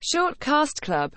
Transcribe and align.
Short 0.00 0.38
Cast 0.40 0.82
Club. 0.82 1.10